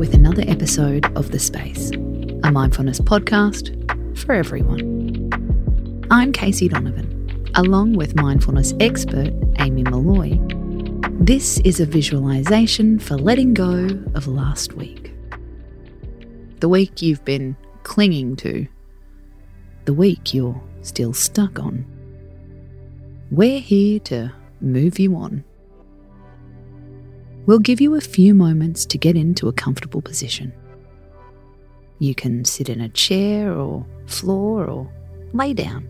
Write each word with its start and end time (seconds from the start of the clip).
with 0.00 0.14
another 0.14 0.42
episode 0.48 1.04
of 1.14 1.30
The 1.30 1.38
Space, 1.38 1.90
a 2.42 2.50
mindfulness 2.50 3.00
podcast 3.00 3.68
for 4.16 4.32
everyone. 4.32 5.28
I'm 6.10 6.32
Casey 6.32 6.70
Donovan, 6.70 7.50
along 7.54 7.96
with 7.96 8.16
mindfulness 8.16 8.72
expert 8.80 9.30
Amy 9.58 9.82
Molloy. 9.82 10.38
This 11.20 11.58
is 11.66 11.80
a 11.80 11.84
visualization 11.84 12.98
for 12.98 13.18
letting 13.18 13.52
go 13.52 13.90
of 14.14 14.26
last 14.26 14.72
week. 14.72 15.12
The 16.60 16.68
week 16.70 17.02
you've 17.02 17.26
been 17.26 17.54
clinging 17.82 18.36
to, 18.36 18.66
the 19.84 19.92
week 19.92 20.32
you're 20.32 20.58
still 20.80 21.12
stuck 21.12 21.58
on. 21.58 21.84
We're 23.30 23.60
here 23.60 24.00
to 24.00 24.32
move 24.62 24.98
you 24.98 25.14
on. 25.16 25.44
We'll 27.50 27.58
give 27.58 27.80
you 27.80 27.96
a 27.96 28.00
few 28.00 28.32
moments 28.32 28.86
to 28.86 28.96
get 28.96 29.16
into 29.16 29.48
a 29.48 29.52
comfortable 29.52 30.00
position. 30.00 30.52
You 31.98 32.14
can 32.14 32.44
sit 32.44 32.68
in 32.68 32.80
a 32.80 32.88
chair 32.90 33.52
or 33.52 33.84
floor 34.06 34.66
or 34.66 34.88
lay 35.32 35.52
down. 35.52 35.82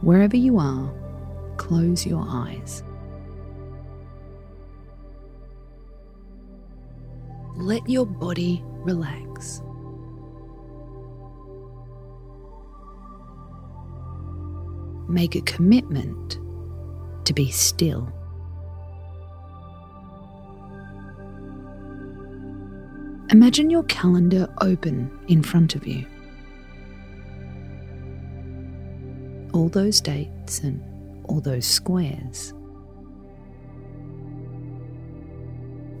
Wherever 0.00 0.36
you 0.36 0.58
are, 0.58 0.92
close 1.56 2.04
your 2.04 2.26
eyes. 2.28 2.82
Let 7.54 7.88
your 7.88 8.06
body 8.06 8.60
relax. 8.82 9.62
Make 15.08 15.34
a 15.34 15.40
commitment 15.40 16.38
to 17.24 17.32
be 17.32 17.50
still. 17.50 18.12
Imagine 23.30 23.68
your 23.70 23.82
calendar 23.84 24.48
open 24.60 25.10
in 25.28 25.42
front 25.42 25.74
of 25.74 25.86
you. 25.86 26.06
All 29.52 29.68
those 29.68 30.00
dates 30.00 30.60
and 30.60 30.82
all 31.24 31.40
those 31.40 31.66
squares. 31.66 32.54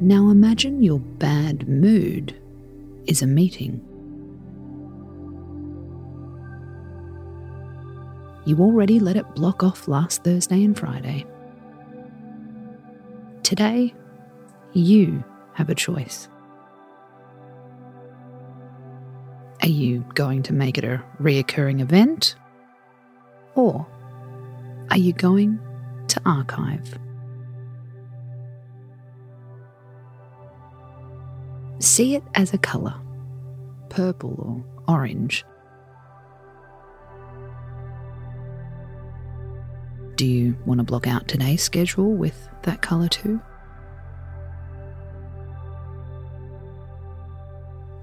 Now 0.00 0.30
imagine 0.30 0.82
your 0.82 0.98
bad 0.98 1.68
mood 1.68 2.36
is 3.06 3.22
a 3.22 3.26
meeting. 3.26 3.80
You 8.44 8.58
already 8.58 8.98
let 8.98 9.16
it 9.16 9.34
block 9.34 9.62
off 9.62 9.86
last 9.86 10.24
Thursday 10.24 10.64
and 10.64 10.76
Friday. 10.76 11.24
Today, 13.44 13.94
you 14.72 15.22
have 15.54 15.70
a 15.70 15.74
choice. 15.74 16.28
Are 19.62 19.68
you 19.68 20.04
going 20.14 20.42
to 20.44 20.52
make 20.52 20.76
it 20.76 20.82
a 20.82 21.00
reoccurring 21.20 21.80
event? 21.80 22.34
Or 23.54 23.86
are 24.90 24.98
you 24.98 25.12
going 25.12 25.60
to 26.08 26.20
archive? 26.26 26.98
See 31.78 32.16
it 32.16 32.24
as 32.34 32.52
a 32.52 32.58
colour, 32.58 32.94
purple 33.88 34.64
or 34.86 34.94
orange. 34.96 35.44
Do 40.16 40.26
you 40.26 40.56
want 40.66 40.78
to 40.78 40.84
block 40.84 41.06
out 41.06 41.26
today's 41.26 41.62
schedule 41.62 42.12
with 42.12 42.48
that 42.62 42.82
colour 42.82 43.08
too? 43.08 43.40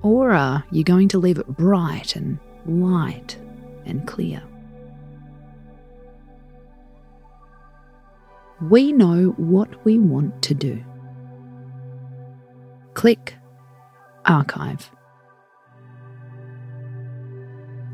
Or 0.01 0.31
are 0.31 0.63
you 0.72 0.84
going 0.84 1.07
to 1.09 1.19
leave 1.19 1.38
it 1.38 1.47
bright 1.47 2.16
and 2.16 2.39
light 2.66 3.38
and 3.85 4.07
clear? 4.07 4.41
We 8.61 8.91
know 8.91 9.34
what 9.38 9.85
we 9.85 10.00
want 10.00 10.41
to 10.44 10.53
do. 10.53 10.84
Click 12.94 13.35
Archive. 14.25 14.89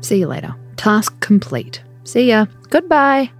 See 0.00 0.18
you 0.18 0.26
later. 0.26 0.54
Task 0.76 1.18
complete. 1.20 1.82
See 2.04 2.28
ya. 2.28 2.46
Goodbye. 2.70 3.30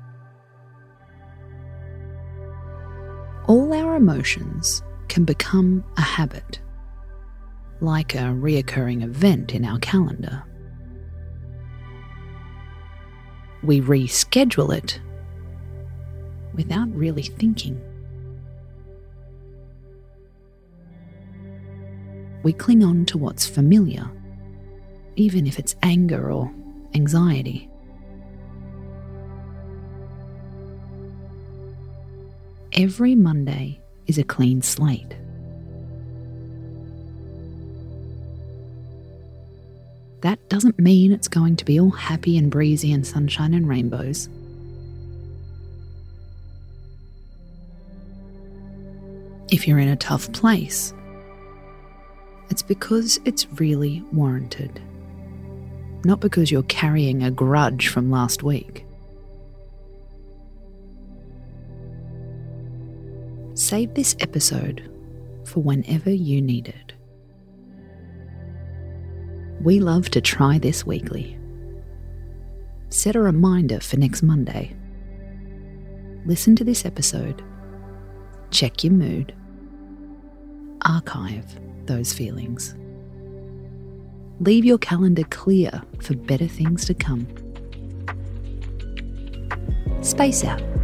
All 3.47 3.73
our 3.73 3.95
emotions 3.95 4.83
can 5.07 5.25
become 5.25 5.85
a 5.97 6.01
habit, 6.01 6.59
like 7.81 8.17
a 8.17 8.35
reoccurring 8.35 9.05
event 9.05 9.55
in 9.55 9.65
our 9.65 9.79
calendar. 9.79 10.43
We 13.63 13.81
reschedule 13.81 14.77
it 14.77 15.01
without 16.55 16.93
really 16.93 17.23
thinking. 17.23 17.81
We 22.43 22.53
cling 22.53 22.83
on 22.83 23.07
to 23.07 23.19
what's 23.19 23.47
familiar, 23.47 24.11
even 25.15 25.47
if 25.47 25.61
it's 25.61 25.77
anger 25.85 26.33
or 26.33 26.53
anxiety. 26.95 27.71
Every 32.79 33.15
Monday 33.15 33.81
is 34.07 34.19
a 34.19 34.23
clean 34.23 34.61
slate. 34.61 35.17
That 40.21 40.47
doesn't 40.51 40.79
mean 40.79 41.11
it's 41.11 41.27
going 41.27 41.57
to 41.57 41.65
be 41.65 41.81
all 41.81 41.91
happy 41.91 42.37
and 42.37 42.51
breezy 42.51 42.93
and 42.93 43.07
sunshine 43.07 43.55
and 43.55 43.67
rainbows. 43.67 44.29
If 49.51 49.67
you're 49.67 49.79
in 49.79 49.89
a 49.89 49.97
tough 49.97 50.31
place, 50.33 50.93
it's 52.51 52.63
because 52.63 53.19
it's 53.25 53.51
really 53.59 54.05
warranted, 54.13 54.83
not 56.05 56.21
because 56.21 56.51
you're 56.51 56.63
carrying 56.65 57.23
a 57.23 57.31
grudge 57.31 57.89
from 57.89 58.11
last 58.11 58.43
week. 58.43 58.85
Save 63.57 63.95
this 63.95 64.15
episode 64.21 64.83
for 65.47 65.61
whenever 65.61 66.11
you 66.11 66.43
need 66.43 66.69
it. 66.69 66.93
We 69.63 69.81
love 69.81 70.11
to 70.11 70.21
try 70.21 70.59
this 70.59 70.85
weekly. 70.85 71.39
Set 72.91 73.17
a 73.17 73.21
reminder 73.21 73.81
for 73.81 73.97
next 73.97 74.23
Monday. 74.23 74.77
Listen 76.27 76.55
to 76.57 76.65
this 76.65 76.85
episode 76.85 77.43
check 78.51 78.85
your 78.85 78.93
mood, 78.93 79.35
archive 80.83 81.59
those 81.87 82.13
feelings. 82.13 82.75
Leave 84.41 84.67
your 84.67 84.79
calendar 84.79 85.25
clear 85.25 85.83
for 86.03 86.15
better 86.15 86.47
things 86.47 86.85
to 86.85 86.93
come. 86.93 87.27
Space 90.03 90.45
out. 90.45 90.76